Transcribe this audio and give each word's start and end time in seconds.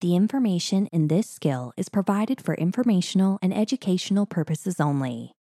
The 0.00 0.16
information 0.16 0.86
in 0.92 1.08
this 1.08 1.28
skill 1.28 1.74
is 1.76 1.90
provided 1.90 2.40
for 2.40 2.54
informational 2.54 3.38
and 3.42 3.52
educational 3.52 4.24
purposes 4.24 4.80
only. 4.80 5.32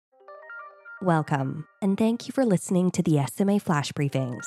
Welcome, 1.00 1.69
and 1.81 1.96
thank 1.96 2.26
you 2.26 2.33
for 2.33 2.44
listening 2.44 2.91
to 2.91 3.02
the 3.05 3.25
SMA 3.33 3.60
Flash 3.60 3.92
Briefings. 3.92 4.47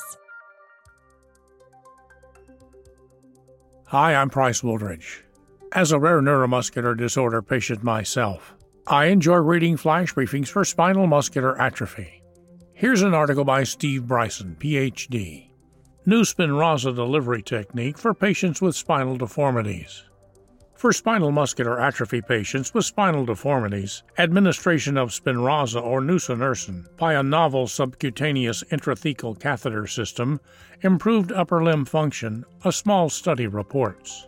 Hi, 3.86 4.14
I'm 4.14 4.30
Price 4.30 4.62
Wooldridge. 4.62 5.22
As 5.72 5.94
a 5.94 6.00
rare 6.00 6.22
neuromuscular 6.22 6.98
disorder 6.98 7.42
patient 7.42 7.82
myself, 7.82 8.54
I 8.88 9.06
enjoy 9.06 9.38
reading 9.38 9.78
flash 9.78 10.14
briefings 10.14 10.50
for 10.50 10.66
spinal 10.66 11.08
muscular 11.08 11.62
atrophy. 11.62 12.22
Here's 12.74 13.02
an 13.02 13.14
article 13.14 13.46
by 13.46 13.64
Steve 13.64 14.08
Bryson, 14.08 14.58
PhD. 14.60 15.51
New 16.04 16.24
Spinraza 16.24 16.96
delivery 16.96 17.44
technique 17.44 17.96
for 17.96 18.16
patients 18.16 18.60
with 18.60 18.76
spinal 18.76 19.18
deformities. 19.18 20.04
For 20.74 20.92
spinal 20.92 21.32
muscular 21.32 21.80
atrophy 21.80 22.24
patients 22.24 22.74
with 22.74 22.86
spinal 22.86 23.24
deformities, 23.24 24.02
administration 24.18 24.98
of 24.98 25.12
Spinraza 25.12 25.80
or 25.80 26.02
nusinersen 26.02 26.88
by 26.98 27.14
a 27.14 27.22
novel 27.22 27.68
subcutaneous 27.68 28.64
intrathecal 28.72 29.40
catheter 29.40 29.86
system 29.86 30.40
improved 30.82 31.32
upper 31.32 31.64
limb 31.64 31.86
function, 31.86 32.46
a 32.66 32.72
small 32.72 33.08
study 33.08 33.46
reports. 33.46 34.28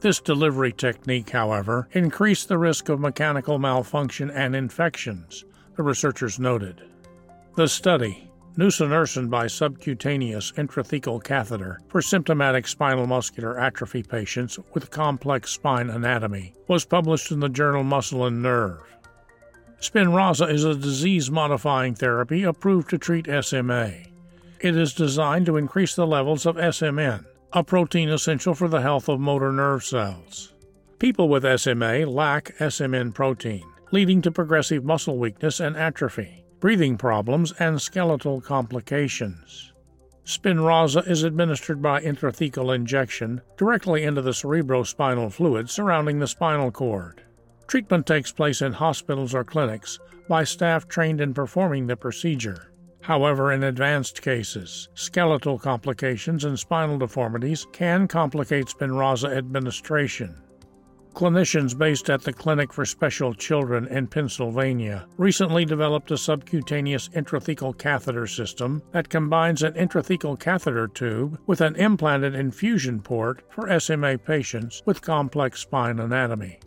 This 0.00 0.22
delivery 0.22 0.72
technique, 0.72 1.28
however, 1.28 1.86
increased 1.92 2.48
the 2.48 2.56
risk 2.56 2.88
of 2.88 2.98
mechanical 2.98 3.58
malfunction 3.58 4.30
and 4.30 4.56
infections, 4.56 5.44
the 5.76 5.82
researchers 5.82 6.38
noted. 6.38 6.80
The 7.56 7.68
study, 7.68 8.29
Nusinersen 8.56 9.30
by 9.30 9.46
subcutaneous 9.46 10.50
intrathecal 10.52 11.22
catheter 11.22 11.80
for 11.88 12.02
symptomatic 12.02 12.66
spinal 12.66 13.06
muscular 13.06 13.60
atrophy 13.60 14.02
patients 14.02 14.58
with 14.74 14.90
complex 14.90 15.52
spine 15.52 15.88
anatomy 15.88 16.52
was 16.66 16.84
published 16.84 17.30
in 17.30 17.38
the 17.38 17.48
journal 17.48 17.84
Muscle 17.84 18.26
and 18.26 18.42
Nerve. 18.42 18.80
Spinraza 19.80 20.52
is 20.52 20.64
a 20.64 20.74
disease 20.74 21.30
modifying 21.30 21.94
therapy 21.94 22.42
approved 22.42 22.90
to 22.90 22.98
treat 22.98 23.28
SMA. 23.44 23.92
It 24.60 24.76
is 24.76 24.94
designed 24.94 25.46
to 25.46 25.56
increase 25.56 25.94
the 25.94 26.06
levels 26.06 26.44
of 26.44 26.56
SMN, 26.56 27.24
a 27.52 27.62
protein 27.62 28.08
essential 28.08 28.54
for 28.54 28.68
the 28.68 28.82
health 28.82 29.08
of 29.08 29.20
motor 29.20 29.52
nerve 29.52 29.84
cells. 29.84 30.52
People 30.98 31.28
with 31.28 31.60
SMA 31.60 32.04
lack 32.04 32.56
SMN 32.58 33.14
protein, 33.14 33.64
leading 33.92 34.20
to 34.22 34.32
progressive 34.32 34.84
muscle 34.84 35.16
weakness 35.16 35.60
and 35.60 35.76
atrophy 35.76 36.40
breathing 36.60 36.96
problems, 36.96 37.52
and 37.58 37.80
skeletal 37.80 38.40
complications. 38.40 39.72
Spinraza 40.24 41.08
is 41.08 41.24
administered 41.24 41.82
by 41.82 42.00
intrathecal 42.00 42.74
injection 42.74 43.40
directly 43.56 44.04
into 44.04 44.22
the 44.22 44.30
cerebrospinal 44.30 45.32
fluid 45.32 45.68
surrounding 45.68 46.18
the 46.18 46.28
spinal 46.28 46.70
cord. 46.70 47.22
Treatment 47.66 48.06
takes 48.06 48.30
place 48.30 48.62
in 48.62 48.72
hospitals 48.72 49.34
or 49.34 49.42
clinics 49.42 49.98
by 50.28 50.44
staff 50.44 50.86
trained 50.86 51.20
in 51.20 51.34
performing 51.34 51.86
the 51.86 51.96
procedure. 51.96 52.72
However, 53.00 53.50
in 53.52 53.64
advanced 53.64 54.20
cases, 54.22 54.88
skeletal 54.94 55.58
complications 55.58 56.44
and 56.44 56.58
spinal 56.58 56.98
deformities 56.98 57.66
can 57.72 58.06
complicate 58.06 58.66
Spinraza 58.66 59.36
administration. 59.36 60.36
Clinicians 61.14 61.76
based 61.76 62.08
at 62.08 62.22
the 62.22 62.32
Clinic 62.32 62.72
for 62.72 62.84
Special 62.84 63.34
Children 63.34 63.86
in 63.88 64.06
Pennsylvania 64.06 65.06
recently 65.16 65.64
developed 65.64 66.10
a 66.10 66.16
subcutaneous 66.16 67.08
intrathecal 67.10 67.76
catheter 67.76 68.26
system 68.26 68.82
that 68.92 69.08
combines 69.08 69.62
an 69.62 69.74
intrathecal 69.74 70.38
catheter 70.38 70.88
tube 70.88 71.38
with 71.46 71.60
an 71.60 71.76
implanted 71.76 72.34
infusion 72.34 73.00
port 73.00 73.42
for 73.50 73.78
SMA 73.80 74.18
patients 74.18 74.82
with 74.86 75.02
complex 75.02 75.60
spine 75.60 75.98
anatomy. 75.98 76.58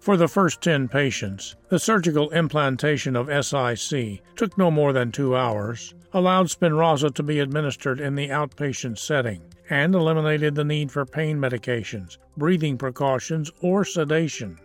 For 0.00 0.16
the 0.16 0.28
first 0.28 0.62
10 0.62 0.88
patients, 0.88 1.56
the 1.68 1.78
surgical 1.78 2.30
implantation 2.30 3.14
of 3.14 3.28
SIC 3.44 4.22
took 4.34 4.56
no 4.56 4.70
more 4.70 4.94
than 4.94 5.12
two 5.12 5.36
hours, 5.36 5.94
allowed 6.14 6.46
Spinraza 6.46 7.12
to 7.14 7.22
be 7.22 7.38
administered 7.38 8.00
in 8.00 8.14
the 8.14 8.28
outpatient 8.28 8.98
setting, 8.98 9.42
and 9.68 9.94
eliminated 9.94 10.54
the 10.54 10.64
need 10.64 10.90
for 10.90 11.04
pain 11.04 11.38
medications, 11.38 12.16
breathing 12.40 12.76
precautions, 12.76 13.52
or 13.60 13.84
sedation. 13.84 14.58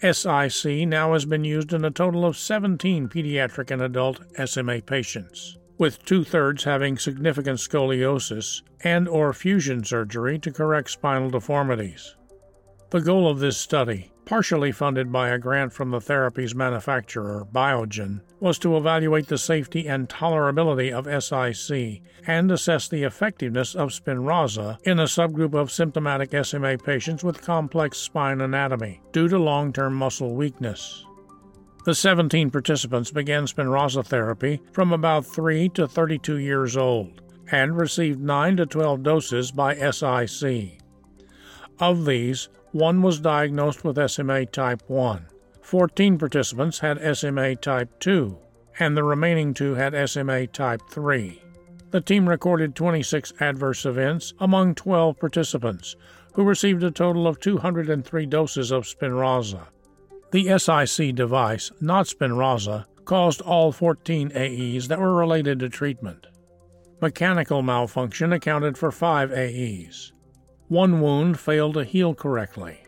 SIC 0.00 0.88
now 0.88 1.12
has 1.12 1.24
been 1.24 1.44
used 1.44 1.72
in 1.72 1.84
a 1.84 1.90
total 1.90 2.24
of 2.24 2.36
17 2.36 3.08
pediatric 3.08 3.70
and 3.70 3.82
adult 3.82 4.20
SMA 4.44 4.82
patients, 4.82 5.58
with 5.78 6.04
two-thirds 6.04 6.64
having 6.64 6.98
significant 6.98 7.60
scoliosis 7.60 8.62
and 8.82 9.08
or 9.08 9.32
fusion 9.32 9.84
surgery 9.84 10.38
to 10.40 10.50
correct 10.50 10.90
spinal 10.90 11.30
deformities. 11.30 12.16
The 12.90 13.00
goal 13.00 13.30
of 13.30 13.38
this 13.38 13.56
study 13.56 14.11
partially 14.24 14.72
funded 14.72 15.10
by 15.10 15.28
a 15.28 15.38
grant 15.38 15.72
from 15.72 15.90
the 15.90 16.00
therapy's 16.00 16.54
manufacturer, 16.54 17.46
Biogen, 17.52 18.20
was 18.40 18.58
to 18.58 18.76
evaluate 18.76 19.28
the 19.28 19.38
safety 19.38 19.86
and 19.86 20.08
tolerability 20.08 20.92
of 20.92 21.22
SIC 21.22 22.02
and 22.26 22.50
assess 22.50 22.88
the 22.88 23.02
effectiveness 23.02 23.74
of 23.74 23.90
Spinraza 23.90 24.78
in 24.84 25.00
a 25.00 25.04
subgroup 25.04 25.54
of 25.54 25.70
symptomatic 25.70 26.32
SMA 26.44 26.78
patients 26.78 27.24
with 27.24 27.42
complex 27.42 27.98
spine 27.98 28.40
anatomy 28.40 29.00
due 29.12 29.28
to 29.28 29.38
long 29.38 29.72
term 29.72 29.94
muscle 29.94 30.34
weakness. 30.34 31.04
The 31.84 31.94
17 31.94 32.50
participants 32.50 33.10
began 33.10 33.46
Spinraza 33.46 34.04
therapy 34.06 34.60
from 34.72 34.92
about 34.92 35.26
3 35.26 35.68
to 35.70 35.88
32 35.88 36.38
years 36.38 36.76
old 36.76 37.20
and 37.50 37.76
received 37.76 38.20
9 38.20 38.56
to 38.58 38.66
12 38.66 39.02
doses 39.02 39.50
by 39.50 39.74
SIC. 39.74 40.81
Of 41.82 42.04
these, 42.04 42.48
one 42.70 43.02
was 43.02 43.18
diagnosed 43.18 43.82
with 43.82 44.08
SMA 44.08 44.46
type 44.46 44.84
1. 44.86 45.26
14 45.62 46.16
participants 46.16 46.78
had 46.78 47.16
SMA 47.18 47.56
type 47.56 47.98
2, 47.98 48.38
and 48.78 48.96
the 48.96 49.02
remaining 49.02 49.52
two 49.52 49.74
had 49.74 50.08
SMA 50.08 50.46
type 50.46 50.80
3. 50.92 51.42
The 51.90 52.00
team 52.00 52.28
recorded 52.28 52.76
26 52.76 53.32
adverse 53.40 53.84
events 53.84 54.32
among 54.38 54.76
12 54.76 55.18
participants, 55.18 55.96
who 56.34 56.44
received 56.44 56.84
a 56.84 56.92
total 56.92 57.26
of 57.26 57.40
203 57.40 58.26
doses 58.26 58.70
of 58.70 58.84
Spinraza. 58.84 59.66
The 60.30 60.56
SIC 60.56 61.16
device, 61.16 61.72
not 61.80 62.06
Spinraza, 62.06 62.84
caused 63.06 63.40
all 63.40 63.72
14 63.72 64.30
AEs 64.36 64.86
that 64.86 65.00
were 65.00 65.16
related 65.16 65.58
to 65.58 65.68
treatment. 65.68 66.28
Mechanical 67.00 67.60
malfunction 67.60 68.32
accounted 68.32 68.78
for 68.78 68.92
5 68.92 69.32
AEs. 69.32 70.12
One 70.72 71.02
wound 71.02 71.38
failed 71.38 71.74
to 71.74 71.84
heal 71.84 72.14
correctly, 72.14 72.78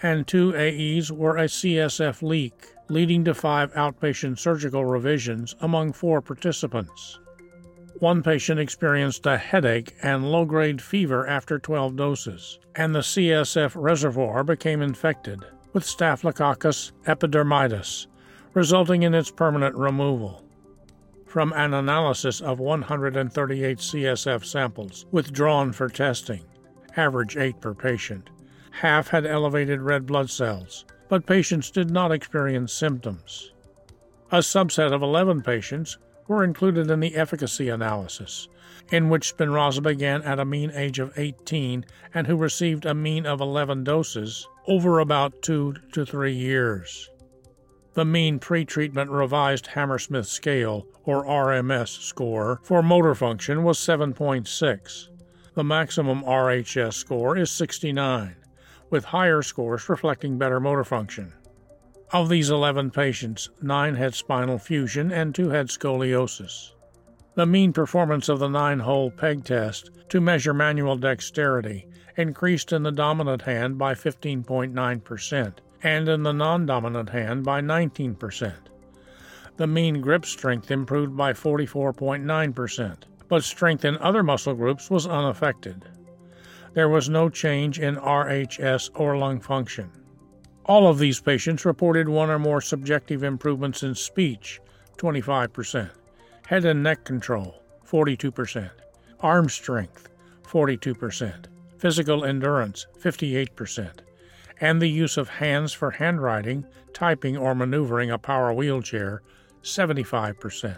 and 0.00 0.28
two 0.28 0.54
AEs 0.54 1.10
were 1.10 1.36
a 1.36 1.46
CSF 1.48 2.22
leak, 2.22 2.68
leading 2.88 3.24
to 3.24 3.34
five 3.34 3.72
outpatient 3.74 4.38
surgical 4.38 4.84
revisions 4.84 5.56
among 5.58 5.92
four 5.92 6.22
participants. 6.22 7.18
One 7.98 8.22
patient 8.22 8.60
experienced 8.60 9.26
a 9.26 9.38
headache 9.38 9.92
and 10.04 10.30
low 10.30 10.44
grade 10.44 10.80
fever 10.80 11.26
after 11.26 11.58
12 11.58 11.96
doses, 11.96 12.60
and 12.76 12.94
the 12.94 13.00
CSF 13.00 13.72
reservoir 13.74 14.44
became 14.44 14.80
infected 14.80 15.44
with 15.72 15.84
Staphylococcus 15.84 16.92
epidermidis, 17.08 18.06
resulting 18.54 19.02
in 19.02 19.14
its 19.14 19.32
permanent 19.32 19.74
removal. 19.74 20.44
From 21.26 21.52
an 21.54 21.74
analysis 21.74 22.40
of 22.40 22.60
138 22.60 23.78
CSF 23.78 24.44
samples 24.44 25.06
withdrawn 25.10 25.72
for 25.72 25.88
testing, 25.88 26.44
average 26.96 27.36
8 27.36 27.60
per 27.60 27.74
patient. 27.74 28.30
Half 28.70 29.08
had 29.08 29.24
elevated 29.26 29.80
red 29.80 30.06
blood 30.06 30.30
cells, 30.30 30.84
but 31.08 31.26
patients 31.26 31.70
did 31.70 31.90
not 31.90 32.12
experience 32.12 32.72
symptoms. 32.72 33.52
A 34.32 34.38
subset 34.38 34.92
of 34.92 35.02
11 35.02 35.42
patients 35.42 35.98
were 36.28 36.42
included 36.42 36.90
in 36.90 37.00
the 37.00 37.14
efficacy 37.14 37.68
analysis, 37.68 38.48
in 38.90 39.08
which 39.08 39.36
Spinraza 39.36 39.82
began 39.82 40.22
at 40.22 40.40
a 40.40 40.44
mean 40.44 40.70
age 40.72 40.98
of 40.98 41.16
18 41.16 41.84
and 42.12 42.26
who 42.26 42.36
received 42.36 42.84
a 42.84 42.94
mean 42.94 43.24
of 43.24 43.40
11 43.40 43.84
doses 43.84 44.48
over 44.66 44.98
about 44.98 45.40
2 45.42 45.74
to 45.92 46.04
3 46.04 46.32
years. 46.32 47.08
The 47.94 48.04
mean 48.04 48.38
pretreatment 48.40 49.08
revised 49.10 49.68
Hammersmith 49.68 50.26
scale, 50.26 50.86
or 51.04 51.24
RMS, 51.24 51.88
score 52.02 52.60
for 52.62 52.82
motor 52.82 53.14
function 53.14 53.62
was 53.62 53.78
7.6. 53.78 55.08
The 55.56 55.64
maximum 55.64 56.22
RHS 56.22 56.92
score 56.92 57.34
is 57.34 57.50
69, 57.50 58.36
with 58.90 59.06
higher 59.06 59.40
scores 59.40 59.88
reflecting 59.88 60.36
better 60.36 60.60
motor 60.60 60.84
function. 60.84 61.32
Of 62.12 62.28
these 62.28 62.50
11 62.50 62.90
patients, 62.90 63.48
9 63.62 63.94
had 63.94 64.14
spinal 64.14 64.58
fusion 64.58 65.10
and 65.10 65.34
2 65.34 65.48
had 65.48 65.68
scoliosis. 65.68 66.72
The 67.36 67.46
mean 67.46 67.72
performance 67.72 68.28
of 68.28 68.38
the 68.38 68.50
9 68.50 68.80
hole 68.80 69.10
peg 69.10 69.44
test 69.44 69.88
to 70.10 70.20
measure 70.20 70.52
manual 70.52 70.98
dexterity 70.98 71.86
increased 72.18 72.74
in 72.74 72.82
the 72.82 72.92
dominant 72.92 73.40
hand 73.40 73.78
by 73.78 73.94
15.9% 73.94 75.54
and 75.82 76.06
in 76.06 76.22
the 76.22 76.32
non 76.32 76.66
dominant 76.66 77.08
hand 77.08 77.46
by 77.46 77.62
19%. 77.62 78.52
The 79.56 79.66
mean 79.66 80.02
grip 80.02 80.26
strength 80.26 80.70
improved 80.70 81.16
by 81.16 81.32
44.9% 81.32 83.04
but 83.28 83.44
strength 83.44 83.84
in 83.84 83.96
other 83.98 84.22
muscle 84.22 84.54
groups 84.54 84.90
was 84.90 85.06
unaffected. 85.06 85.84
There 86.74 86.88
was 86.88 87.08
no 87.08 87.28
change 87.28 87.78
in 87.78 87.96
RHS 87.96 88.90
or 88.94 89.16
lung 89.16 89.40
function. 89.40 89.90
All 90.66 90.88
of 90.88 90.98
these 90.98 91.20
patients 91.20 91.64
reported 91.64 92.08
one 92.08 92.28
or 92.28 92.38
more 92.38 92.60
subjective 92.60 93.22
improvements 93.22 93.82
in 93.82 93.94
speech, 93.94 94.60
25%, 94.98 95.90
head 96.46 96.64
and 96.64 96.82
neck 96.82 97.04
control, 97.04 97.62
42%, 97.88 98.70
arm 99.20 99.48
strength, 99.48 100.08
42%, 100.42 101.46
physical 101.78 102.24
endurance, 102.24 102.86
58%, 103.00 104.00
and 104.60 104.80
the 104.80 104.88
use 104.88 105.16
of 105.16 105.28
hands 105.28 105.72
for 105.72 105.92
handwriting, 105.92 106.66
typing, 106.92 107.36
or 107.36 107.54
maneuvering 107.54 108.10
a 108.10 108.18
power 108.18 108.52
wheelchair, 108.52 109.22
75%. 109.62 110.76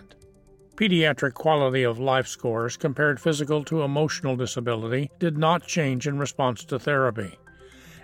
Pediatric 0.78 1.34
quality 1.34 1.82
of 1.82 1.98
life 1.98 2.28
scores 2.28 2.76
compared 2.76 3.19
physical 3.19 3.64
to 3.64 3.82
emotional 3.82 4.36
disability 4.36 5.10
did 5.19 5.36
not 5.36 5.66
change 5.66 6.06
in 6.06 6.20
response 6.20 6.64
to 6.64 6.78
therapy, 6.78 7.36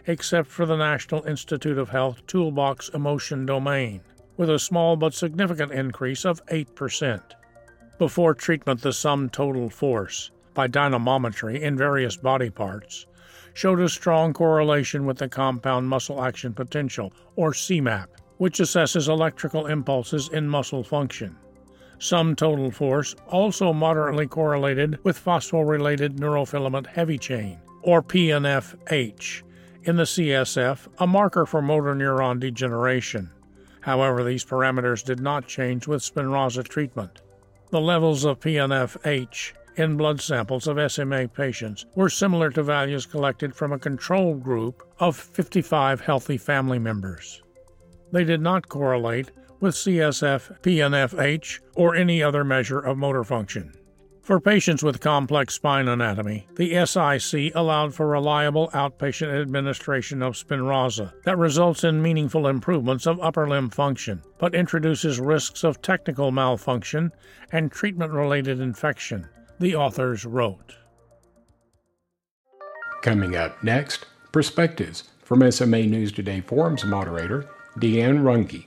except 0.09 0.49
for 0.49 0.67
the 0.67 0.77
National 0.77 1.23
Institute 1.23 1.79
of 1.79 1.91
Health 1.91 2.27
Toolbox 2.27 2.89
Emotion 2.89 3.47
Domain, 3.47 4.01
with 4.37 4.51
a 4.51 4.59
small 4.59 4.97
but 4.97 5.15
significant 5.15 5.71
increase 5.71 6.25
of 6.25 6.45
8%. 6.47 7.23
Before 7.97 8.35
treatment, 8.35 8.83
the 8.83 8.93
sum 8.93 9.31
total 9.31 9.71
force, 9.71 10.33
by 10.53 10.67
dynamometry 10.67 11.61
in 11.61 11.77
various 11.77 12.17
body 12.17 12.51
parts, 12.51 13.07
showed 13.53 13.79
a 13.79 13.89
strong 13.89 14.33
correlation 14.33 15.07
with 15.07 15.19
the 15.19 15.29
compound 15.29 15.89
muscle 15.89 16.21
action 16.21 16.53
potential, 16.53 17.13
or 17.37 17.53
CMAP, 17.53 18.09
which 18.39 18.59
assesses 18.59 19.07
electrical 19.07 19.67
impulses 19.67 20.29
in 20.31 20.49
muscle 20.49 20.83
function. 20.83 21.37
Sum 21.99 22.35
total 22.35 22.71
force 22.71 23.15
also 23.29 23.73
moderately 23.73 24.27
correlated 24.27 24.99
with 25.05 25.23
phosphorylated 25.23 26.19
neurofilament 26.19 26.87
heavy 26.87 27.19
chain, 27.19 27.61
or 27.83 28.03
PNFH, 28.03 29.43
in 29.85 29.97
the 29.97 30.05
CSF, 30.05 30.89
a 30.99 31.07
marker 31.07 31.47
for 31.47 31.61
motor 31.61 31.95
neuron 31.95 32.41
degeneration. 32.41 33.31
However, 33.81 34.25
these 34.25 34.45
parameters 34.45 35.05
did 35.05 35.21
not 35.21 35.47
change 35.47 35.87
with 35.87 36.03
Spinraza 36.03 36.67
treatment. 36.67 37.21
The 37.71 37.81
levels 37.81 38.25
of 38.25 38.41
PNFH 38.41 39.53
in 39.77 39.97
blood 39.97 40.21
samples 40.21 40.67
of 40.67 40.91
SMA 40.91 41.29
patients 41.29 41.85
were 41.95 42.09
similar 42.09 42.51
to 42.51 42.63
values 42.63 43.07
collected 43.07 43.55
from 43.55 43.73
a 43.73 43.79
control 43.79 44.35
group 44.35 44.83
of 44.99 45.17
55 45.17 46.01
healthy 46.01 46.39
family 46.39 46.79
members. 46.79 47.43
They 48.13 48.25
did 48.25 48.41
not 48.41 48.69
correlate 48.69 49.33
with 49.65 49.75
CSF, 49.75 50.61
PNFH, 50.61 51.61
or 51.75 51.97
any 51.97 52.23
other 52.23 52.45
measure 52.45 52.81
of 52.81 52.99
motor 52.99 53.25
function. 53.25 53.73
For 54.21 54.39
patients 54.39 54.83
with 54.83 55.01
complex 55.01 55.55
spine 55.55 55.89
anatomy, 55.89 56.47
the 56.57 56.85
SIC 56.85 57.55
allowed 57.55 57.95
for 57.95 58.07
reliable 58.07 58.69
outpatient 58.75 59.41
administration 59.41 60.23
of 60.23 60.35
Spinraza 60.35 61.15
that 61.25 61.39
results 61.39 61.83
in 61.83 62.03
meaningful 62.03 62.47
improvements 62.47 63.07
of 63.07 63.19
upper 63.21 63.49
limb 63.49 63.71
function, 63.71 64.21
but 64.39 64.55
introduces 64.55 65.19
risks 65.19 65.65
of 65.65 65.81
technical 65.81 66.31
malfunction 66.31 67.11
and 67.51 67.73
treatment 67.73 68.13
related 68.13 68.61
infection, 68.61 69.27
the 69.61 69.75
authors 69.75 70.27
wrote. 70.27 70.75
Coming 73.01 73.35
up 73.35 73.65
next, 73.65 74.05
perspectives 74.31 75.05
from 75.23 75.51
SMA 75.51 75.85
News 75.85 76.13
Today 76.13 76.43
Forums 76.43 76.85
moderator 76.85 77.49
Deanne 77.79 78.21
Runge. 78.21 78.67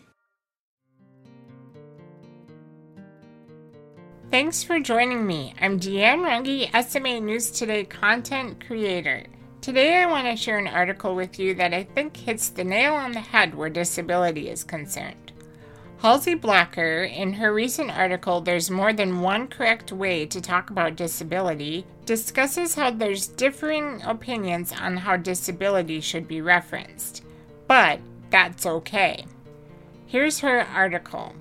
Thanks 4.30 4.62
for 4.62 4.82
joining 4.82 5.26
me. 5.26 5.54
I'm 5.62 5.80
Deanne 5.80 6.20
Runge, 6.20 6.70
SMA 6.86 7.22
News 7.22 7.50
Today 7.50 7.86
content 7.86 8.62
creator. 8.68 9.24
Today 9.62 10.02
I 10.02 10.06
want 10.06 10.28
to 10.28 10.36
share 10.36 10.58
an 10.58 10.68
article 10.68 11.16
with 11.16 11.40
you 11.40 11.56
that 11.56 11.74
I 11.74 11.84
think 11.84 12.18
hits 12.18 12.50
the 12.50 12.66
nail 12.66 12.94
on 12.94 13.14
the 13.14 13.22
head 13.22 13.56
where 13.56 13.70
disability 13.70 14.50
is 14.50 14.66
concerned. 14.66 15.32
Halsey 16.00 16.36
Blocher, 16.36 17.10
in 17.10 17.32
her 17.32 17.54
recent 17.54 17.90
article, 17.90 18.42
There's 18.42 18.70
More 18.70 18.92
Than 18.92 19.22
One 19.22 19.48
Correct 19.48 19.94
Way 19.94 20.26
to 20.26 20.42
Talk 20.42 20.72
About 20.72 20.98
Disability, 20.98 21.86
discusses 22.06 22.76
how 22.76 22.92
there's 22.92 23.28
differing 23.28 24.02
opinions 24.02 24.74
on 24.74 24.98
how 24.98 25.16
disability 25.16 26.02
should 26.02 26.28
be 26.28 26.42
referenced. 26.42 27.24
But 27.66 28.02
that's 28.30 28.66
okay. 28.66 29.26
Here's 30.06 30.40
her 30.40 30.64
article. 30.64 31.34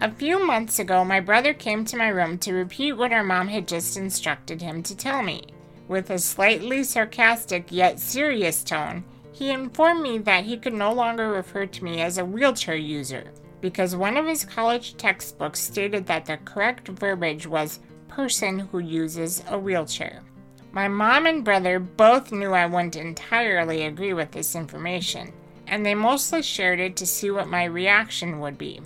A 0.00 0.12
few 0.12 0.46
months 0.46 0.78
ago, 0.78 1.04
my 1.04 1.18
brother 1.18 1.52
came 1.52 1.84
to 1.84 1.96
my 1.96 2.06
room 2.06 2.38
to 2.38 2.52
repeat 2.52 2.92
what 2.92 3.12
our 3.12 3.24
mom 3.24 3.48
had 3.48 3.66
just 3.66 3.96
instructed 3.96 4.62
him 4.62 4.80
to 4.84 4.96
tell 4.96 5.24
me. 5.24 5.42
With 5.88 6.10
a 6.10 6.20
slightly 6.20 6.84
sarcastic 6.84 7.72
yet 7.72 7.98
serious 7.98 8.62
tone, 8.62 9.02
he 9.32 9.50
informed 9.50 10.02
me 10.02 10.18
that 10.18 10.44
he 10.44 10.56
could 10.56 10.72
no 10.72 10.92
longer 10.92 11.32
refer 11.32 11.66
to 11.66 11.84
me 11.84 12.00
as 12.00 12.16
a 12.16 12.24
wheelchair 12.24 12.76
user 12.76 13.32
because 13.60 13.96
one 13.96 14.16
of 14.16 14.24
his 14.26 14.44
college 14.44 14.96
textbooks 14.96 15.58
stated 15.58 16.06
that 16.06 16.26
the 16.26 16.36
correct 16.44 16.86
verbiage 16.86 17.48
was 17.48 17.80
person 18.06 18.60
who 18.60 18.78
uses 18.78 19.42
a 19.48 19.58
wheelchair. 19.58 20.22
My 20.70 20.86
mom 20.86 21.26
and 21.26 21.44
brother 21.44 21.80
both 21.80 22.30
knew 22.30 22.52
I 22.52 22.66
wouldn't 22.66 22.94
entirely 22.94 23.82
agree 23.82 24.12
with 24.12 24.30
this 24.30 24.54
information, 24.54 25.32
and 25.66 25.84
they 25.84 25.96
mostly 25.96 26.42
shared 26.42 26.78
it 26.78 26.94
to 26.96 27.06
see 27.06 27.32
what 27.32 27.48
my 27.48 27.64
reaction 27.64 28.38
would 28.38 28.58
be. 28.58 28.80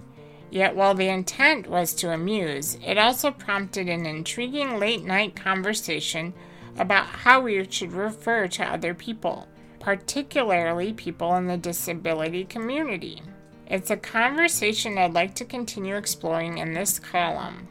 Yet, 0.53 0.77
while 0.77 0.93
the 0.93 1.09
intent 1.09 1.67
was 1.67 1.95
to 1.95 2.13
amuse, 2.13 2.77
it 2.85 2.99
also 2.99 3.31
prompted 3.31 3.89
an 3.89 4.05
intriguing 4.05 4.79
late 4.79 5.03
night 5.03 5.35
conversation 5.35 6.35
about 6.77 7.07
how 7.07 7.41
we 7.41 7.67
should 7.71 7.95
refer 7.95 8.47
to 8.49 8.63
other 8.63 8.93
people, 8.93 9.49
particularly 9.81 10.93
people 10.93 11.35
in 11.37 11.47
the 11.47 11.57
disability 11.57 12.45
community. 12.45 13.23
It's 13.67 13.91
a 13.91 13.97
conversation 13.97 14.99
I'd 14.99 15.15
like 15.15 15.35
to 15.37 15.47
continue 15.47 15.97
exploring 15.97 16.59
in 16.59 16.75
this 16.75 16.99
column. 16.99 17.69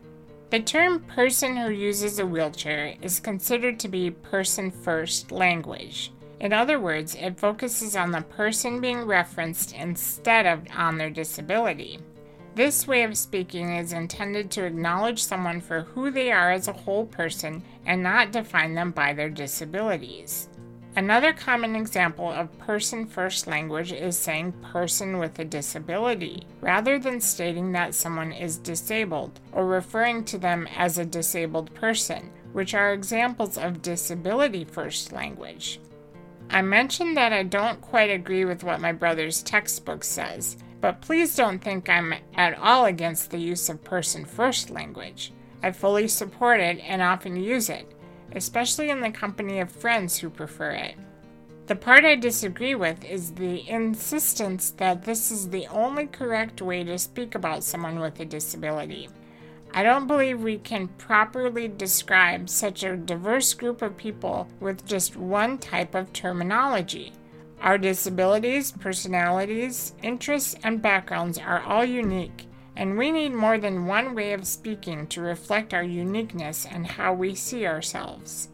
The 0.49 0.59
term 0.59 1.01
person 1.01 1.55
who 1.55 1.69
uses 1.69 2.17
a 2.17 2.25
wheelchair 2.25 2.95
is 2.99 3.19
considered 3.19 3.79
to 3.81 3.89
be 3.89 4.09
person 4.09 4.71
first 4.71 5.31
language. 5.31 6.11
In 6.39 6.51
other 6.51 6.79
words, 6.79 7.13
it 7.13 7.39
focuses 7.39 7.95
on 7.95 8.09
the 8.09 8.21
person 8.21 8.81
being 8.81 9.05
referenced 9.05 9.75
instead 9.75 10.47
of 10.47 10.65
on 10.75 10.97
their 10.97 11.11
disability. 11.11 11.99
This 12.53 12.86
way 12.86 13.03
of 13.03 13.18
speaking 13.18 13.77
is 13.77 13.94
intended 13.94 14.51
to 14.51 14.65
acknowledge 14.65 15.24
someone 15.24 15.62
for 15.62 15.81
who 15.81 16.12
they 16.12 16.31
are 16.31 16.51
as 16.51 16.68
a 16.68 16.74
whole 16.74 17.06
person 17.06 17.63
and 17.86 18.03
not 18.03 18.33
define 18.33 18.75
them 18.75 18.92
by 18.92 19.13
their 19.13 19.30
disabilities. 19.30 20.50
Another 20.98 21.31
common 21.31 21.77
example 21.77 22.30
of 22.30 22.57
person 22.59 23.06
first 23.06 23.48
language 23.48 23.94
is 23.94 24.18
saying 24.19 24.51
person 24.74 25.17
with 25.17 25.39
a 25.39 25.46
disability, 25.46 26.46
rather 26.60 27.00
than 27.00 27.22
stating 27.22 27.72
that 27.72 27.96
someone 27.96 28.34
is 28.34 28.58
disabled 28.58 29.39
or 29.53 29.65
referring 29.65 30.25
to 30.25 30.38
them 30.38 30.67
as 30.75 30.98
a 30.98 31.05
disabled 31.05 31.74
person, 31.74 32.29
which 32.51 32.74
are 32.74 32.91
examples 32.91 33.58
of 33.58 33.81
disability 33.81 34.65
first 34.65 35.13
language. 35.13 35.79
I 36.50 36.62
mentioned 36.62 37.15
that 37.15 37.31
I 37.31 37.43
don't 37.43 37.79
quite 37.79 38.10
agree 38.10 38.43
with 38.43 38.65
what 38.65 38.81
my 38.81 38.91
brother's 38.91 39.41
textbook 39.41 40.03
says, 40.03 40.58
but 40.81 41.01
please 41.01 41.35
don't 41.35 41.59
think 41.59 41.88
I'm 41.88 42.13
at 42.35 42.57
all 42.57 42.85
against 42.85 43.31
the 43.31 43.38
use 43.38 43.69
of 43.69 43.83
person 43.83 44.25
first 44.25 44.69
language. 44.69 45.31
I 45.63 45.71
fully 45.71 46.07
support 46.07 46.59
it 46.59 46.79
and 46.79 47.01
often 47.01 47.35
use 47.35 47.69
it 47.69 47.88
especially 48.33 48.89
in 48.89 49.01
the 49.01 49.11
company 49.11 49.59
of 49.59 49.71
friends 49.71 50.17
who 50.17 50.29
prefer 50.29 50.71
it. 50.71 50.95
The 51.67 51.75
part 51.75 52.03
I 52.03 52.15
disagree 52.15 52.75
with 52.75 53.03
is 53.05 53.31
the 53.31 53.67
insistence 53.69 54.71
that 54.71 55.03
this 55.03 55.31
is 55.31 55.50
the 55.50 55.67
only 55.67 56.07
correct 56.07 56.61
way 56.61 56.83
to 56.83 56.97
speak 56.97 57.35
about 57.35 57.63
someone 57.63 58.00
with 58.00 58.19
a 58.19 58.25
disability. 58.25 59.09
I 59.73 59.83
don't 59.83 60.07
believe 60.07 60.41
we 60.41 60.57
can 60.57 60.89
properly 60.89 61.69
describe 61.69 62.50
such 62.50 62.83
a 62.83 62.97
diverse 62.97 63.53
group 63.53 63.81
of 63.81 63.95
people 63.95 64.47
with 64.59 64.85
just 64.85 65.15
one 65.15 65.57
type 65.59 65.95
of 65.95 66.11
terminology. 66.11 67.13
Our 67.62 67.77
disabilities, 67.77 68.72
personalities, 68.72 69.94
interests, 70.01 70.56
and 70.63 70.82
backgrounds 70.82 71.38
are 71.38 71.62
all 71.62 71.86
unique, 71.86 72.48
and 72.75 72.98
we 72.98 73.12
need 73.12 73.34
more 73.34 73.60
than 73.60 73.86
one 73.86 74.15
way 74.15 74.34
of 74.34 74.48
speaking 74.48 75.06
to 75.08 75.22
reflect 75.22 75.72
our 75.72 75.84
uniqueness 75.84 76.65
and 76.65 76.88
how 76.88 77.13
we 77.13 77.36
see 77.36 77.68
ourselves. 77.68 78.50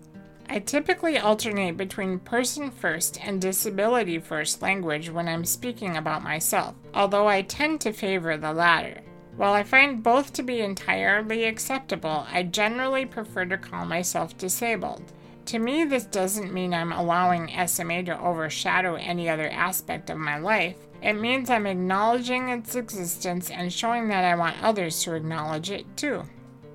I 0.49 0.59
typically 0.59 1.17
alternate 1.17 1.77
between 1.77 2.19
person 2.19 2.69
first 2.69 3.25
and 3.25 3.39
disability 3.39 4.19
first 4.19 4.61
language 4.61 5.09
when 5.09 5.29
I'm 5.29 5.45
speaking 5.45 5.95
about 5.95 6.21
myself, 6.21 6.75
although 6.93 7.27
I 7.27 7.43
tend 7.43 7.79
to 7.81 7.93
favor 7.93 8.35
the 8.35 8.53
latter. 8.53 9.01
While 9.37 9.53
I 9.53 9.63
find 9.63 10.03
both 10.03 10.33
to 10.33 10.43
be 10.43 10.59
entirely 10.59 11.45
acceptable, 11.45 12.25
I 12.29 12.43
generally 12.43 13.05
prefer 13.05 13.45
to 13.45 13.57
call 13.57 13.85
myself 13.85 14.37
disabled. 14.37 15.13
To 15.47 15.59
me, 15.59 15.85
this 15.85 16.03
doesn't 16.03 16.53
mean 16.53 16.73
I'm 16.73 16.91
allowing 16.91 17.49
SMA 17.67 18.03
to 18.03 18.19
overshadow 18.19 18.95
any 18.95 19.29
other 19.29 19.49
aspect 19.49 20.09
of 20.09 20.17
my 20.17 20.37
life. 20.37 20.75
It 21.01 21.13
means 21.13 21.49
I'm 21.49 21.65
acknowledging 21.65 22.49
its 22.49 22.75
existence 22.75 23.49
and 23.49 23.71
showing 23.71 24.09
that 24.09 24.25
I 24.25 24.35
want 24.35 24.61
others 24.61 25.01
to 25.03 25.13
acknowledge 25.13 25.71
it 25.71 25.85
too. 25.95 26.23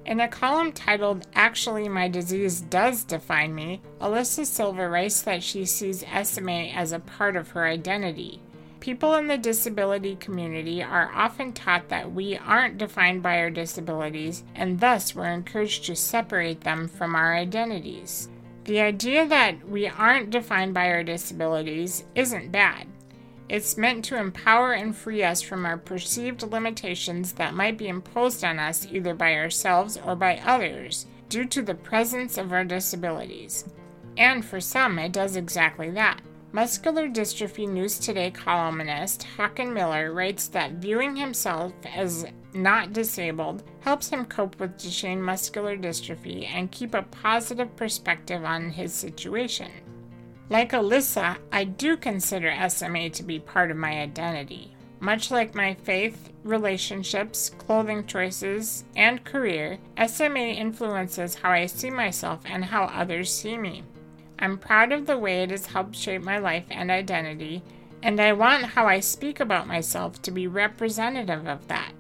In 0.07 0.21
a 0.21 0.27
column 0.27 0.73
titled 0.73 1.27
Actually 1.35 1.87
My 1.91 2.09
Disease 2.09 2.63
Does 2.63 3.05
Define 3.05 3.55
Me, 3.55 3.83
Alyssa 4.01 4.47
Silva 4.47 4.89
writes 4.89 5.21
that 5.21 5.43
she 5.43 5.67
sees 5.67 6.03
SMA 6.23 6.71
as 6.75 6.93
a 6.93 6.99
part 6.99 7.37
of 7.37 7.51
her 7.51 7.67
identity. 7.67 8.41
People 8.81 9.17
in 9.17 9.27
the 9.27 9.37
disability 9.37 10.17
community 10.17 10.83
are 10.83 11.13
often 11.15 11.53
taught 11.53 11.91
that 11.91 12.11
we 12.11 12.39
aren't 12.39 12.79
defined 12.79 13.23
by 13.23 13.39
our 13.39 13.51
disabilities, 13.51 14.45
and 14.55 14.81
thus 14.81 15.15
we're 15.15 15.27
encouraged 15.27 15.85
to 15.85 15.95
separate 15.95 16.63
them 16.63 16.89
from 16.89 17.15
our 17.15 17.35
identities. 17.35 18.31
The 18.65 18.81
idea 18.81 19.27
that 19.27 19.69
we 19.69 19.89
aren't 19.89 20.31
defined 20.31 20.73
by 20.73 20.89
our 20.91 21.03
disabilities 21.03 22.05
isn't 22.15 22.53
bad. 22.53 22.87
It's 23.49 23.77
meant 23.77 24.05
to 24.07 24.17
empower 24.17 24.73
and 24.73 24.97
free 24.97 25.25
us 25.25 25.43
from 25.43 25.67
our 25.67 25.77
perceived 25.77 26.43
limitations 26.43 27.33
that 27.33 27.55
might 27.55 27.77
be 27.77 27.89
imposed 27.89 28.45
on 28.45 28.59
us 28.59 28.87
either 28.91 29.15
by 29.15 29.35
ourselves 29.35 29.99
or 30.05 30.15
by 30.15 30.39
others 30.39 31.07
due 31.29 31.45
to 31.47 31.61
the 31.61 31.75
presence 31.75 32.39
of 32.39 32.53
our 32.53 32.65
disabilities. 32.65 33.65
And 34.17 34.45
for 34.45 34.61
some, 34.61 34.99
it 34.99 35.13
does 35.13 35.37
exactly 35.37 35.91
that. 35.91 36.21
Muscular 36.53 37.09
Dystrophy 37.09 37.69
News 37.69 37.99
Today 37.99 38.31
columnist 38.31 39.27
Hawken 39.37 39.73
Miller 39.73 40.13
writes 40.13 40.49
that 40.49 40.73
viewing 40.73 41.17
himself 41.17 41.73
as 41.95 42.27
not 42.55 42.93
disabled 42.93 43.63
helps 43.81 44.09
him 44.09 44.25
cope 44.25 44.59
with 44.61 44.77
Duchenne 44.79 45.21
muscular 45.21 45.77
dystrophy 45.77 46.49
and 46.49 46.71
keep 46.71 46.95
a 46.95 47.03
positive 47.03 47.75
perspective 47.77 48.45
on 48.45 48.71
his 48.71 48.93
situation. 48.93 49.71
Like 50.51 50.73
Alyssa, 50.73 51.39
I 51.51 51.65
do 51.65 51.97
consider 51.97 52.55
SMA 52.69 53.11
to 53.11 53.23
be 53.23 53.39
part 53.39 53.71
of 53.71 53.77
my 53.77 54.01
identity. 54.01 54.77
Much 55.01 55.31
like 55.31 55.55
my 55.55 55.75
faith, 55.75 56.31
relationships, 56.45 57.51
clothing 57.51 58.07
choices, 58.07 58.85
and 58.95 59.25
career, 59.25 59.79
SMA 60.07 60.39
influences 60.39 61.35
how 61.35 61.51
I 61.51 61.67
see 61.67 61.91
myself 61.91 62.41
and 62.45 62.65
how 62.65 62.85
others 62.85 63.35
see 63.35 63.57
me. 63.57 63.83
I'm 64.39 64.59
proud 64.59 64.93
of 64.93 65.07
the 65.07 65.19
way 65.19 65.43
it 65.43 65.51
has 65.51 65.67
helped 65.67 65.97
shape 65.97 66.23
my 66.23 66.39
life 66.39 66.67
and 66.71 66.91
identity, 66.91 67.63
and 68.03 68.21
I 68.21 68.33
want 68.33 68.65
how 68.65 68.87
I 68.87 69.01
speak 69.01 69.41
about 69.41 69.67
myself 69.67 70.21
to 70.23 70.31
be 70.31 70.47
representative 70.47 71.47
of 71.47 71.67
that. 71.69 71.93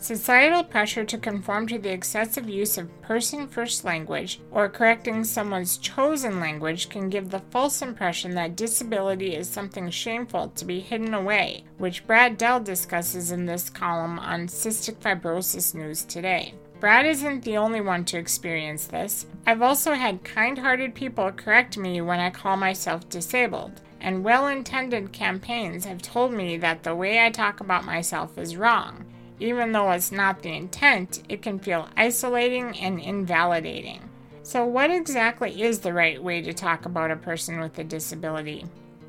Societal 0.00 0.62
pressure 0.62 1.04
to 1.04 1.18
conform 1.18 1.66
to 1.66 1.76
the 1.76 1.92
excessive 1.92 2.48
use 2.48 2.78
of 2.78 3.02
person 3.02 3.48
first 3.48 3.84
language 3.84 4.40
or 4.52 4.68
correcting 4.68 5.24
someone's 5.24 5.76
chosen 5.76 6.38
language 6.38 6.88
can 6.88 7.08
give 7.08 7.30
the 7.30 7.42
false 7.50 7.82
impression 7.82 8.32
that 8.36 8.54
disability 8.54 9.34
is 9.34 9.48
something 9.48 9.90
shameful 9.90 10.50
to 10.50 10.64
be 10.64 10.78
hidden 10.78 11.14
away, 11.14 11.64
which 11.78 12.06
Brad 12.06 12.38
Dell 12.38 12.60
discusses 12.60 13.32
in 13.32 13.44
this 13.44 13.68
column 13.68 14.20
on 14.20 14.46
Cystic 14.46 14.98
Fibrosis 14.98 15.74
News 15.74 16.04
today. 16.04 16.54
Brad 16.78 17.04
isn't 17.04 17.42
the 17.42 17.56
only 17.56 17.80
one 17.80 18.04
to 18.04 18.18
experience 18.18 18.86
this. 18.86 19.26
I've 19.48 19.62
also 19.62 19.94
had 19.94 20.22
kind 20.22 20.56
hearted 20.56 20.94
people 20.94 21.32
correct 21.32 21.76
me 21.76 22.00
when 22.02 22.20
I 22.20 22.30
call 22.30 22.56
myself 22.56 23.08
disabled, 23.08 23.80
and 24.00 24.22
well 24.22 24.46
intended 24.46 25.12
campaigns 25.12 25.84
have 25.86 26.02
told 26.02 26.32
me 26.32 26.56
that 26.58 26.84
the 26.84 26.94
way 26.94 27.26
I 27.26 27.30
talk 27.30 27.58
about 27.58 27.84
myself 27.84 28.38
is 28.38 28.56
wrong. 28.56 29.04
Even 29.40 29.72
though 29.72 29.90
it's 29.92 30.10
not 30.10 30.42
the 30.42 30.54
intent, 30.54 31.22
it 31.28 31.42
can 31.42 31.58
feel 31.58 31.88
isolating 31.96 32.76
and 32.78 32.98
invalidating. 33.00 34.08
So, 34.42 34.64
what 34.64 34.90
exactly 34.90 35.62
is 35.62 35.80
the 35.80 35.92
right 35.92 36.22
way 36.22 36.40
to 36.42 36.52
talk 36.52 36.86
about 36.86 37.10
a 37.10 37.16
person 37.16 37.60
with 37.60 37.78
a 37.78 37.84
disability? 37.84 38.64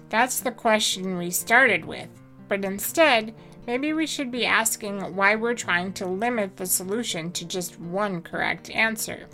That's 0.09 0.39
the 0.39 0.51
question 0.51 1.17
we 1.17 1.31
started 1.31 1.85
with, 1.85 2.09
but 2.47 2.65
instead, 2.65 3.33
maybe 3.65 3.93
we 3.93 4.05
should 4.05 4.31
be 4.31 4.45
asking 4.45 5.15
why 5.15 5.35
we're 5.35 5.53
trying 5.53 5.93
to 5.93 6.07
limit 6.07 6.57
the 6.57 6.65
solution 6.65 7.31
to 7.33 7.45
just 7.45 7.79
one 7.79 8.21
correct 8.21 8.69
answer. 8.71 9.27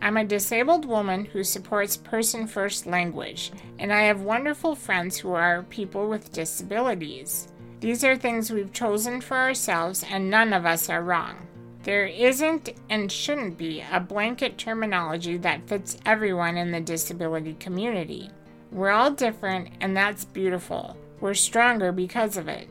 I'm 0.00 0.16
a 0.16 0.24
disabled 0.24 0.84
woman 0.84 1.24
who 1.24 1.42
supports 1.42 1.96
person 1.96 2.46
first 2.46 2.86
language, 2.86 3.50
and 3.78 3.92
I 3.92 4.02
have 4.02 4.20
wonderful 4.20 4.76
friends 4.76 5.18
who 5.18 5.32
are 5.32 5.64
people 5.64 6.08
with 6.08 6.32
disabilities. 6.32 7.48
These 7.80 8.02
are 8.04 8.16
things 8.16 8.50
we've 8.50 8.72
chosen 8.72 9.20
for 9.20 9.36
ourselves, 9.36 10.04
and 10.08 10.28
none 10.30 10.52
of 10.52 10.66
us 10.66 10.88
are 10.88 11.02
wrong. 11.02 11.46
There 11.84 12.06
isn't 12.06 12.70
and 12.90 13.10
shouldn't 13.10 13.56
be 13.56 13.84
a 13.92 14.00
blanket 14.00 14.58
terminology 14.58 15.36
that 15.38 15.68
fits 15.68 15.96
everyone 16.04 16.56
in 16.56 16.72
the 16.72 16.80
disability 16.80 17.54
community. 17.54 18.30
We're 18.72 18.90
all 18.90 19.12
different, 19.12 19.70
and 19.80 19.96
that's 19.96 20.24
beautiful. 20.24 20.96
We're 21.20 21.34
stronger 21.34 21.92
because 21.92 22.36
of 22.36 22.48
it. 22.48 22.68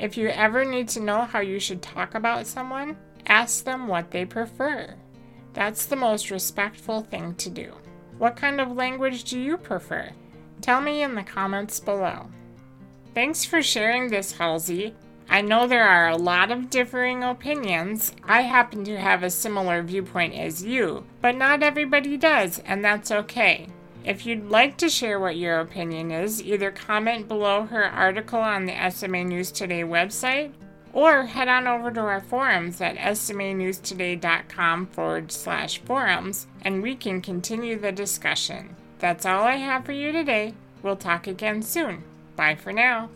If 0.00 0.16
you 0.16 0.28
ever 0.28 0.64
need 0.64 0.88
to 0.90 1.00
know 1.00 1.22
how 1.22 1.40
you 1.40 1.60
should 1.60 1.82
talk 1.82 2.14
about 2.14 2.46
someone, 2.46 2.96
ask 3.26 3.64
them 3.64 3.88
what 3.88 4.10
they 4.10 4.24
prefer. 4.24 4.94
That's 5.52 5.86
the 5.86 5.96
most 5.96 6.30
respectful 6.30 7.02
thing 7.02 7.34
to 7.36 7.50
do. 7.50 7.72
What 8.18 8.36
kind 8.36 8.60
of 8.60 8.72
language 8.72 9.24
do 9.24 9.38
you 9.38 9.56
prefer? 9.56 10.10
Tell 10.60 10.80
me 10.80 11.02
in 11.02 11.14
the 11.14 11.22
comments 11.22 11.78
below. 11.78 12.26
Thanks 13.16 13.46
for 13.46 13.62
sharing 13.62 14.10
this, 14.10 14.32
Halsey. 14.32 14.94
I 15.26 15.40
know 15.40 15.66
there 15.66 15.88
are 15.88 16.10
a 16.10 16.18
lot 16.18 16.50
of 16.50 16.68
differing 16.68 17.24
opinions. 17.24 18.12
I 18.22 18.42
happen 18.42 18.84
to 18.84 18.98
have 18.98 19.22
a 19.22 19.30
similar 19.30 19.82
viewpoint 19.82 20.34
as 20.34 20.62
you, 20.62 21.06
but 21.22 21.34
not 21.34 21.62
everybody 21.62 22.18
does, 22.18 22.58
and 22.66 22.84
that's 22.84 23.10
okay. 23.10 23.68
If 24.04 24.26
you'd 24.26 24.50
like 24.50 24.76
to 24.76 24.90
share 24.90 25.18
what 25.18 25.38
your 25.38 25.60
opinion 25.60 26.10
is, 26.10 26.42
either 26.42 26.70
comment 26.70 27.26
below 27.26 27.62
her 27.64 27.84
article 27.84 28.40
on 28.40 28.66
the 28.66 28.90
SMA 28.90 29.24
News 29.24 29.50
Today 29.50 29.80
website 29.80 30.52
or 30.92 31.24
head 31.24 31.48
on 31.48 31.66
over 31.66 31.90
to 31.90 32.00
our 32.00 32.20
forums 32.20 32.82
at 32.82 32.96
smanewstoday.com 32.96 34.88
forward 34.88 35.32
slash 35.32 35.78
forums 35.78 36.48
and 36.60 36.82
we 36.82 36.94
can 36.94 37.22
continue 37.22 37.78
the 37.78 37.92
discussion. 37.92 38.76
That's 38.98 39.24
all 39.24 39.44
I 39.44 39.56
have 39.56 39.86
for 39.86 39.92
you 39.92 40.12
today. 40.12 40.52
We'll 40.82 40.96
talk 40.96 41.26
again 41.26 41.62
soon. 41.62 42.04
Bye 42.36 42.54
for 42.54 42.72
now. 42.72 43.10